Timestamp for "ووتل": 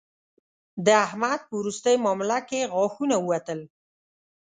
3.19-3.59